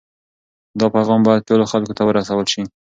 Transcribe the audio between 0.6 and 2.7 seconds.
دا پیغام باید ټولو خلکو ته ورسول شي.